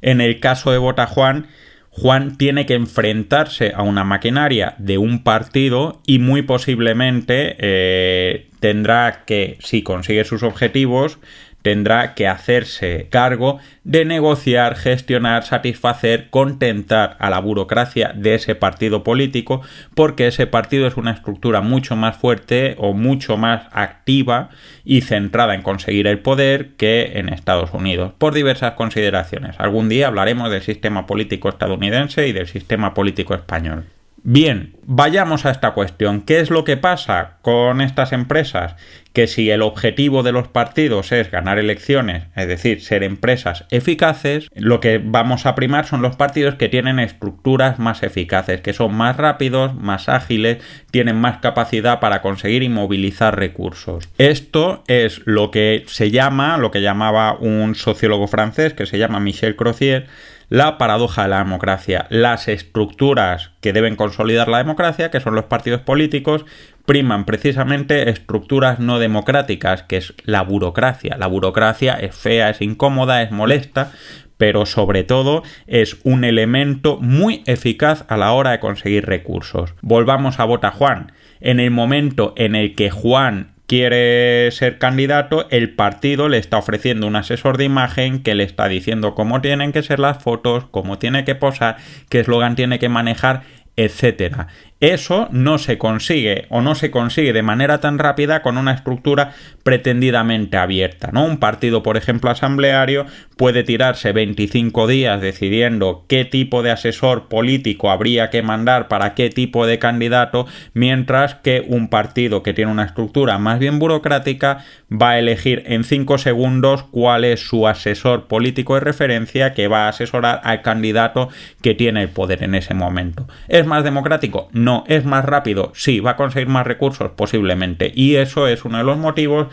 En 0.00 0.20
el 0.20 0.40
caso 0.40 0.72
de 0.72 0.78
Bota 0.78 1.06
Juan, 1.06 1.46
Juan 1.90 2.38
tiene 2.38 2.64
que 2.64 2.74
enfrentarse 2.74 3.72
a 3.74 3.82
una 3.82 4.02
maquinaria 4.02 4.74
de 4.78 4.96
un 4.96 5.22
partido 5.22 6.00
y 6.06 6.18
muy 6.18 6.42
posiblemente 6.42 7.56
eh, 7.58 8.48
tendrá 8.60 9.24
que, 9.26 9.58
si 9.60 9.82
consigue 9.82 10.24
sus 10.24 10.42
objetivos, 10.42 11.18
tendrá 11.62 12.14
que 12.14 12.28
hacerse 12.28 13.06
cargo 13.10 13.58
de 13.84 14.04
negociar, 14.04 14.76
gestionar, 14.76 15.44
satisfacer, 15.44 16.28
contentar 16.30 17.16
a 17.18 17.30
la 17.30 17.40
burocracia 17.40 18.12
de 18.14 18.34
ese 18.34 18.54
partido 18.54 19.02
político, 19.02 19.62
porque 19.94 20.26
ese 20.26 20.46
partido 20.46 20.86
es 20.86 20.96
una 20.96 21.12
estructura 21.12 21.60
mucho 21.60 21.96
más 21.96 22.16
fuerte 22.16 22.74
o 22.78 22.92
mucho 22.92 23.36
más 23.36 23.66
activa 23.72 24.50
y 24.84 25.02
centrada 25.02 25.54
en 25.54 25.62
conseguir 25.62 26.06
el 26.06 26.18
poder 26.18 26.70
que 26.76 27.12
en 27.14 27.28
Estados 27.28 27.72
Unidos, 27.72 28.12
por 28.18 28.34
diversas 28.34 28.74
consideraciones. 28.74 29.56
Algún 29.58 29.88
día 29.88 30.08
hablaremos 30.08 30.50
del 30.50 30.62
sistema 30.62 31.06
político 31.06 31.48
estadounidense 31.48 32.26
y 32.28 32.32
del 32.32 32.46
sistema 32.46 32.94
político 32.94 33.34
español. 33.34 33.84
Bien, 34.24 34.76
vayamos 34.84 35.46
a 35.46 35.50
esta 35.50 35.72
cuestión. 35.72 36.20
¿Qué 36.20 36.38
es 36.38 36.48
lo 36.48 36.62
que 36.62 36.76
pasa 36.76 37.38
con 37.42 37.80
estas 37.80 38.12
empresas? 38.12 38.76
Que 39.12 39.26
si 39.26 39.50
el 39.50 39.62
objetivo 39.62 40.22
de 40.22 40.30
los 40.30 40.46
partidos 40.46 41.10
es 41.10 41.28
ganar 41.28 41.58
elecciones, 41.58 42.28
es 42.36 42.46
decir, 42.46 42.80
ser 42.80 43.02
empresas 43.02 43.64
eficaces, 43.70 44.48
lo 44.54 44.78
que 44.78 45.00
vamos 45.04 45.44
a 45.44 45.56
primar 45.56 45.86
son 45.86 46.02
los 46.02 46.14
partidos 46.14 46.54
que 46.54 46.68
tienen 46.68 47.00
estructuras 47.00 47.80
más 47.80 48.04
eficaces, 48.04 48.60
que 48.60 48.72
son 48.72 48.94
más 48.94 49.16
rápidos, 49.16 49.74
más 49.74 50.08
ágiles, 50.08 50.58
tienen 50.92 51.16
más 51.16 51.38
capacidad 51.38 51.98
para 51.98 52.22
conseguir 52.22 52.62
y 52.62 52.68
movilizar 52.68 53.36
recursos. 53.36 54.08
Esto 54.18 54.84
es 54.86 55.22
lo 55.24 55.50
que 55.50 55.82
se 55.88 56.12
llama, 56.12 56.58
lo 56.58 56.70
que 56.70 56.80
llamaba 56.80 57.34
un 57.34 57.74
sociólogo 57.74 58.28
francés 58.28 58.72
que 58.72 58.86
se 58.86 58.98
llama 58.98 59.18
Michel 59.18 59.56
Crocier, 59.56 60.06
la 60.52 60.76
paradoja 60.76 61.22
de 61.22 61.28
la 61.30 61.38
democracia. 61.38 62.04
Las 62.10 62.46
estructuras 62.46 63.52
que 63.62 63.72
deben 63.72 63.96
consolidar 63.96 64.48
la 64.48 64.58
democracia, 64.58 65.10
que 65.10 65.18
son 65.18 65.34
los 65.34 65.46
partidos 65.46 65.80
políticos, 65.80 66.44
priman 66.84 67.24
precisamente 67.24 68.10
estructuras 68.10 68.78
no 68.78 68.98
democráticas, 68.98 69.82
que 69.84 69.96
es 69.96 70.12
la 70.24 70.42
burocracia. 70.42 71.16
La 71.16 71.26
burocracia 71.26 71.94
es 71.94 72.14
fea, 72.14 72.50
es 72.50 72.60
incómoda, 72.60 73.22
es 73.22 73.30
molesta, 73.30 73.92
pero 74.36 74.66
sobre 74.66 75.04
todo 75.04 75.42
es 75.66 75.96
un 76.04 76.22
elemento 76.22 76.98
muy 77.00 77.42
eficaz 77.46 78.04
a 78.08 78.18
la 78.18 78.32
hora 78.32 78.50
de 78.50 78.60
conseguir 78.60 79.06
recursos. 79.06 79.74
Volvamos 79.80 80.38
a 80.38 80.44
Bota 80.44 80.70
Juan. 80.70 81.12
En 81.40 81.60
el 81.60 81.70
momento 81.70 82.34
en 82.36 82.56
el 82.56 82.74
que 82.74 82.90
Juan 82.90 83.51
quiere 83.66 84.50
ser 84.50 84.78
candidato, 84.78 85.46
el 85.50 85.74
partido 85.74 86.28
le 86.28 86.38
está 86.38 86.58
ofreciendo 86.58 87.06
un 87.06 87.16
asesor 87.16 87.56
de 87.56 87.64
imagen 87.64 88.22
que 88.22 88.34
le 88.34 88.44
está 88.44 88.68
diciendo 88.68 89.14
cómo 89.14 89.40
tienen 89.40 89.72
que 89.72 89.82
ser 89.82 89.98
las 89.98 90.22
fotos, 90.22 90.66
cómo 90.70 90.98
tiene 90.98 91.24
que 91.24 91.34
posar, 91.34 91.76
qué 92.08 92.20
eslogan 92.20 92.54
tiene 92.54 92.78
que 92.78 92.88
manejar, 92.88 93.42
etcétera. 93.76 94.48
Eso 94.82 95.28
no 95.30 95.58
se 95.58 95.78
consigue 95.78 96.46
o 96.48 96.60
no 96.60 96.74
se 96.74 96.90
consigue 96.90 97.32
de 97.32 97.44
manera 97.44 97.78
tan 97.78 98.00
rápida 98.00 98.42
con 98.42 98.58
una 98.58 98.72
estructura 98.72 99.30
pretendidamente 99.62 100.56
abierta, 100.56 101.10
¿no? 101.12 101.24
Un 101.24 101.38
partido, 101.38 101.84
por 101.84 101.96
ejemplo, 101.96 102.30
asambleario 102.30 103.06
puede 103.36 103.62
tirarse 103.62 104.10
25 104.10 104.88
días 104.88 105.20
decidiendo 105.20 106.04
qué 106.08 106.24
tipo 106.24 106.64
de 106.64 106.72
asesor 106.72 107.28
político 107.28 107.92
habría 107.92 108.28
que 108.28 108.42
mandar 108.42 108.88
para 108.88 109.14
qué 109.14 109.30
tipo 109.30 109.68
de 109.68 109.78
candidato, 109.78 110.48
mientras 110.74 111.36
que 111.36 111.64
un 111.64 111.86
partido 111.86 112.42
que 112.42 112.52
tiene 112.52 112.72
una 112.72 112.84
estructura 112.84 113.38
más 113.38 113.60
bien 113.60 113.78
burocrática 113.78 114.64
va 114.90 115.10
a 115.10 115.18
elegir 115.20 115.62
en 115.66 115.84
5 115.84 116.18
segundos 116.18 116.82
cuál 116.90 117.22
es 117.24 117.38
su 117.38 117.68
asesor 117.68 118.26
político 118.26 118.74
de 118.74 118.80
referencia 118.80 119.54
que 119.54 119.68
va 119.68 119.86
a 119.86 119.90
asesorar 119.90 120.40
al 120.42 120.60
candidato 120.62 121.28
que 121.60 121.76
tiene 121.76 122.02
el 122.02 122.08
poder 122.08 122.42
en 122.42 122.56
ese 122.56 122.74
momento. 122.74 123.28
¿Es 123.46 123.64
más 123.64 123.84
democrático? 123.84 124.48
No 124.50 124.71
¿Es 124.86 125.04
más 125.04 125.24
rápido? 125.24 125.72
Sí. 125.74 126.00
¿Va 126.00 126.12
a 126.12 126.16
conseguir 126.16 126.48
más 126.48 126.66
recursos? 126.66 127.12
Posiblemente. 127.16 127.92
Y 127.94 128.16
eso 128.16 128.46
es 128.46 128.64
uno 128.64 128.78
de 128.78 128.84
los 128.84 128.98
motivos 128.98 129.48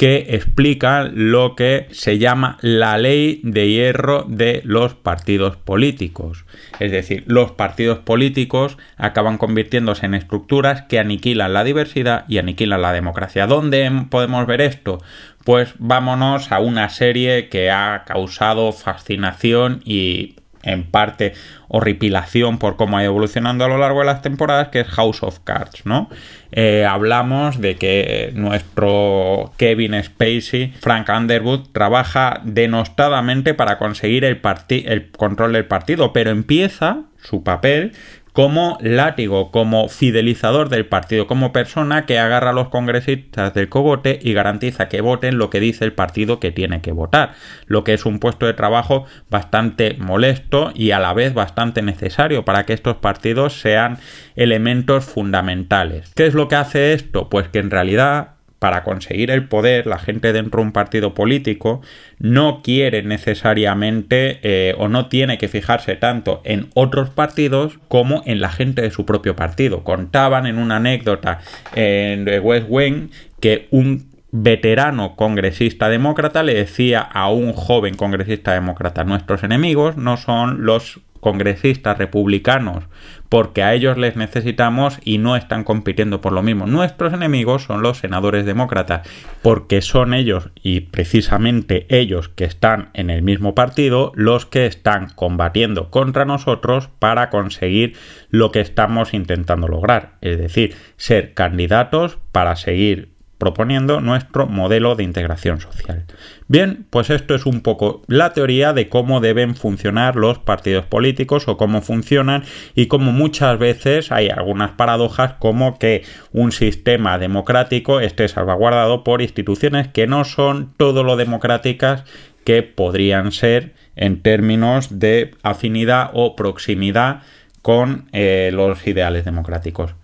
que 0.00 0.28
explica 0.30 1.10
lo 1.12 1.54
que 1.54 1.86
se 1.90 2.16
llama 2.16 2.56
la 2.62 2.96
ley 2.96 3.42
de 3.44 3.68
hierro 3.68 4.24
de 4.26 4.62
los 4.64 4.94
partidos 4.94 5.58
políticos. 5.58 6.46
Es 6.78 6.90
decir, 6.90 7.24
los 7.26 7.50
partidos 7.50 7.98
políticos 7.98 8.78
acaban 8.96 9.36
convirtiéndose 9.36 10.06
en 10.06 10.14
estructuras 10.14 10.80
que 10.88 10.98
aniquilan 10.98 11.52
la 11.52 11.64
diversidad 11.64 12.24
y 12.28 12.38
aniquilan 12.38 12.80
la 12.80 12.94
democracia. 12.94 13.46
¿Dónde 13.46 14.06
podemos 14.08 14.46
ver 14.46 14.62
esto? 14.62 15.02
Pues 15.44 15.74
vámonos 15.78 16.50
a 16.50 16.60
una 16.60 16.88
serie 16.88 17.50
que 17.50 17.70
ha 17.70 18.04
causado 18.06 18.72
fascinación 18.72 19.82
y 19.84 20.36
en 20.62 20.84
parte 20.84 21.32
horripilación 21.68 22.58
por 22.58 22.76
cómo 22.76 22.98
ha 22.98 23.02
ido 23.02 23.12
evolucionando 23.12 23.64
a 23.64 23.68
lo 23.68 23.78
largo 23.78 24.00
de 24.00 24.06
las 24.06 24.22
temporadas, 24.22 24.68
que 24.68 24.80
es 24.80 24.88
House 24.88 25.22
of 25.22 25.38
Cards, 25.44 25.86
¿no? 25.86 26.08
Eh, 26.52 26.84
hablamos 26.84 27.60
de 27.60 27.76
que 27.76 28.32
nuestro 28.34 29.52
Kevin 29.56 30.02
Spacey, 30.02 30.74
Frank 30.80 31.08
Underwood, 31.08 31.68
trabaja 31.72 32.40
denostadamente 32.44 33.54
para 33.54 33.78
conseguir 33.78 34.24
el, 34.24 34.40
el 34.68 35.10
control 35.10 35.52
del 35.52 35.66
partido, 35.66 36.12
pero 36.12 36.30
empieza 36.30 37.02
su 37.22 37.42
papel 37.44 37.92
como 38.32 38.78
látigo, 38.80 39.50
como 39.50 39.88
fidelizador 39.88 40.68
del 40.68 40.86
partido, 40.86 41.26
como 41.26 41.52
persona 41.52 42.06
que 42.06 42.18
agarra 42.18 42.50
a 42.50 42.54
los 42.54 42.68
congresistas 42.68 43.54
del 43.54 43.68
cogote 43.68 44.18
y 44.22 44.32
garantiza 44.32 44.88
que 44.88 45.00
voten 45.00 45.38
lo 45.38 45.50
que 45.50 45.60
dice 45.60 45.84
el 45.84 45.92
partido 45.92 46.40
que 46.40 46.50
tiene 46.50 46.80
que 46.80 46.92
votar, 46.92 47.32
lo 47.66 47.84
que 47.84 47.94
es 47.94 48.06
un 48.06 48.18
puesto 48.18 48.46
de 48.46 48.54
trabajo 48.54 49.04
bastante 49.28 49.96
molesto 49.98 50.72
y 50.74 50.92
a 50.92 50.98
la 50.98 51.14
vez 51.14 51.34
bastante 51.34 51.82
necesario 51.82 52.44
para 52.44 52.66
que 52.66 52.72
estos 52.72 52.96
partidos 52.96 53.60
sean 53.60 53.98
elementos 54.36 55.04
fundamentales. 55.04 56.12
¿Qué 56.14 56.26
es 56.26 56.34
lo 56.34 56.48
que 56.48 56.56
hace 56.56 56.92
esto? 56.92 57.28
Pues 57.28 57.48
que 57.48 57.58
en 57.58 57.70
realidad 57.70 58.39
para 58.60 58.84
conseguir 58.84 59.30
el 59.30 59.48
poder, 59.48 59.86
la 59.86 59.98
gente 59.98 60.32
dentro 60.32 60.60
de 60.60 60.66
un 60.66 60.72
partido 60.72 61.14
político 61.14 61.80
no 62.18 62.60
quiere 62.62 63.02
necesariamente 63.02 64.38
eh, 64.42 64.74
o 64.78 64.86
no 64.86 65.06
tiene 65.06 65.38
que 65.38 65.48
fijarse 65.48 65.96
tanto 65.96 66.42
en 66.44 66.68
otros 66.74 67.08
partidos 67.08 67.78
como 67.88 68.22
en 68.26 68.40
la 68.40 68.50
gente 68.50 68.82
de 68.82 68.90
su 68.90 69.06
propio 69.06 69.34
partido. 69.34 69.82
Contaban 69.82 70.46
en 70.46 70.58
una 70.58 70.76
anécdota 70.76 71.40
en 71.74 72.28
West 72.42 72.66
Wing 72.68 73.08
que 73.40 73.66
un 73.70 74.10
veterano 74.30 75.16
congresista 75.16 75.88
demócrata 75.88 76.42
le 76.42 76.54
decía 76.54 77.00
a 77.00 77.30
un 77.30 77.54
joven 77.54 77.94
congresista 77.94 78.52
demócrata, 78.52 79.04
nuestros 79.04 79.42
enemigos 79.42 79.96
no 79.96 80.18
son 80.18 80.66
los 80.66 81.00
congresistas 81.20 81.98
republicanos 81.98 82.84
porque 83.30 83.62
a 83.62 83.72
ellos 83.74 83.96
les 83.96 84.16
necesitamos 84.16 84.98
y 85.04 85.18
no 85.18 85.36
están 85.36 85.62
compitiendo 85.62 86.20
por 86.20 86.32
lo 86.32 86.42
mismo. 86.42 86.66
Nuestros 86.66 87.12
enemigos 87.12 87.62
son 87.62 87.80
los 87.80 87.98
senadores 87.98 88.44
demócratas 88.44 89.08
porque 89.40 89.82
son 89.82 90.14
ellos 90.14 90.50
y 90.60 90.80
precisamente 90.80 91.86
ellos 91.88 92.28
que 92.28 92.44
están 92.44 92.90
en 92.92 93.08
el 93.08 93.22
mismo 93.22 93.54
partido 93.54 94.10
los 94.16 94.46
que 94.46 94.66
están 94.66 95.10
combatiendo 95.14 95.90
contra 95.90 96.24
nosotros 96.24 96.88
para 96.98 97.30
conseguir 97.30 97.94
lo 98.30 98.50
que 98.50 98.60
estamos 98.60 99.14
intentando 99.14 99.68
lograr, 99.68 100.14
es 100.20 100.36
decir, 100.36 100.74
ser 100.96 101.32
candidatos 101.34 102.18
para 102.32 102.56
seguir 102.56 103.09
proponiendo 103.40 104.00
nuestro 104.02 104.46
modelo 104.46 104.94
de 104.94 105.02
integración 105.02 105.60
social. 105.60 106.04
Bien, 106.46 106.86
pues 106.90 107.08
esto 107.08 107.34
es 107.34 107.46
un 107.46 107.62
poco 107.62 108.02
la 108.06 108.34
teoría 108.34 108.72
de 108.74 108.88
cómo 108.88 109.20
deben 109.20 109.56
funcionar 109.56 110.14
los 110.14 110.38
partidos 110.38 110.84
políticos 110.84 111.48
o 111.48 111.56
cómo 111.56 111.80
funcionan 111.80 112.44
y 112.74 112.86
cómo 112.86 113.12
muchas 113.12 113.58
veces 113.58 114.12
hay 114.12 114.28
algunas 114.28 114.72
paradojas 114.72 115.34
como 115.38 115.78
que 115.78 116.04
un 116.32 116.52
sistema 116.52 117.18
democrático 117.18 117.98
esté 118.00 118.28
salvaguardado 118.28 119.02
por 119.04 119.22
instituciones 119.22 119.88
que 119.88 120.06
no 120.06 120.24
son 120.24 120.74
todo 120.76 121.02
lo 121.02 121.16
democráticas 121.16 122.04
que 122.44 122.62
podrían 122.62 123.32
ser 123.32 123.74
en 123.96 124.20
términos 124.20 124.98
de 124.98 125.34
afinidad 125.42 126.10
o 126.12 126.36
proximidad 126.36 127.22
con 127.62 128.08
eh, 128.12 128.50
los 128.52 128.86
ideales 128.86 129.24
democráticos. 129.24 129.94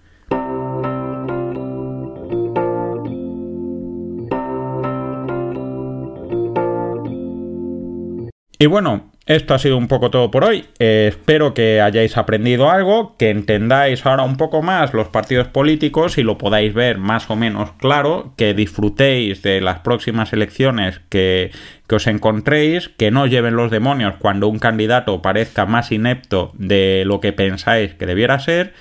Y 8.59 8.67
bueno, 8.67 9.11
esto 9.27 9.55
ha 9.55 9.59
sido 9.59 9.77
un 9.77 9.89
poco 9.89 10.11
todo 10.11 10.31
por 10.31 10.45
hoy. 10.45 10.67
Eh, 10.79 11.07
espero 11.09 11.53
que 11.53 11.81
hayáis 11.81 12.17
aprendido 12.17 12.71
algo, 12.71 13.17
que 13.19 13.31
entendáis 13.31 14.07
ahora 14.07 14.23
un 14.23 14.37
poco 14.37 14.63
más 14.63 14.95
los 14.95 15.09
partidos 15.09 15.49
políticos 15.49 16.17
y 16.17 16.23
lo 16.23 16.39
podáis 16.39 16.73
ver 16.73 16.97
más 16.97 17.29
o 17.29 17.37
menos 17.37 17.73
claro, 17.73 18.33
que 18.37 18.55
disfrutéis 18.55 19.43
de 19.43 19.61
las 19.61 19.81
próximas 19.81 20.33
elecciones 20.33 21.01
que, 21.09 21.51
que 21.89 21.97
os 21.97 22.07
encontréis, 22.07 22.89
que 22.89 23.11
no 23.11 23.27
lleven 23.27 23.57
los 23.57 23.71
demonios 23.71 24.15
cuando 24.19 24.49
un 24.49 24.59
candidato 24.59 25.21
parezca 25.21 25.67
más 25.67 25.93
inepto 25.93 26.53
de 26.55 27.03
lo 27.05 27.21
que 27.21 27.33
pensáis 27.33 27.95
que 27.95 28.07
debiera 28.07 28.39
ser 28.39 28.75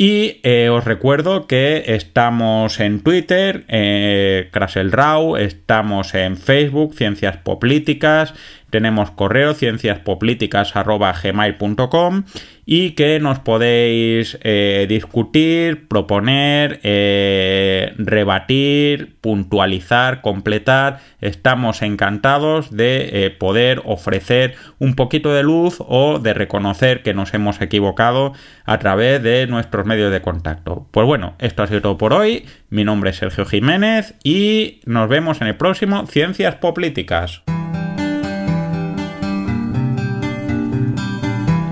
y 0.00 0.38
eh, 0.44 0.68
os 0.68 0.84
recuerdo 0.84 1.48
que 1.48 1.82
estamos 1.88 2.78
en 2.78 3.00
Twitter, 3.00 3.64
eh, 3.66 4.48
Raw, 4.52 5.36
estamos 5.36 6.14
en 6.14 6.36
Facebook, 6.36 6.94
Ciencias 6.94 7.38
Políticas, 7.38 8.32
tenemos 8.70 9.10
correo 9.10 9.54
cienciaspoplíticas.gmail.com 9.54 12.24
y 12.70 12.90
que 12.90 13.18
nos 13.18 13.38
podéis 13.38 14.38
eh, 14.42 14.84
discutir, 14.90 15.88
proponer, 15.88 16.80
eh, 16.82 17.94
rebatir, 17.96 19.16
puntualizar, 19.22 20.20
completar. 20.20 21.00
Estamos 21.22 21.80
encantados 21.80 22.70
de 22.70 23.24
eh, 23.24 23.30
poder 23.30 23.80
ofrecer 23.86 24.54
un 24.78 24.96
poquito 24.96 25.32
de 25.32 25.42
luz 25.42 25.78
o 25.80 26.18
de 26.18 26.34
reconocer 26.34 27.02
que 27.02 27.14
nos 27.14 27.32
hemos 27.32 27.58
equivocado 27.62 28.34
a 28.66 28.78
través 28.78 29.22
de 29.22 29.46
nuestros 29.46 29.86
medios 29.86 30.12
de 30.12 30.20
contacto. 30.20 30.86
Pues 30.90 31.06
bueno, 31.06 31.36
esto 31.38 31.62
ha 31.62 31.68
sido 31.68 31.80
todo 31.80 31.96
por 31.96 32.12
hoy. 32.12 32.44
Mi 32.68 32.84
nombre 32.84 33.10
es 33.10 33.16
Sergio 33.16 33.46
Jiménez 33.46 34.14
y 34.22 34.80
nos 34.84 35.08
vemos 35.08 35.40
en 35.40 35.48
el 35.48 35.56
próximo 35.56 36.06
Ciencias 36.06 36.56
Políticas. 36.56 37.42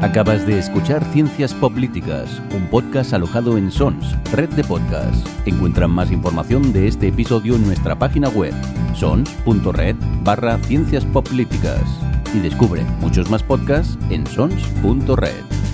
Acabas 0.07 0.47
de 0.47 0.57
escuchar 0.57 1.05
Ciencias 1.13 1.53
Políticas, 1.53 2.41
un 2.55 2.69
podcast 2.69 3.13
alojado 3.13 3.59
en 3.59 3.73
Sons, 3.73 4.15
red 4.31 4.49
de 4.51 4.63
podcasts. 4.63 5.29
Encuentran 5.47 5.91
más 5.91 6.13
información 6.13 6.73
de 6.73 6.87
este 6.87 7.09
episodio 7.09 7.57
en 7.57 7.67
nuestra 7.67 7.99
página 7.99 8.29
web, 8.29 8.55
sons.red 8.95 9.97
barra 10.23 10.59
ciencias 10.59 11.05
políticas. 11.07 11.83
Y 12.33 12.39
descubre 12.39 12.85
muchos 13.01 13.29
más 13.31 13.43
podcasts 13.43 13.99
en 14.09 14.25
sons.red. 14.29 15.66